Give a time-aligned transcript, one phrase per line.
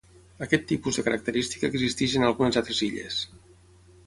[0.45, 3.21] Aquest tipus de característica existeix en algunes altres illes.